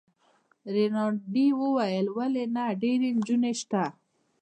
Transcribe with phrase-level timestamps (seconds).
[0.75, 3.83] رینالډي وویل: ولي نه، ډیرې نجونې شته.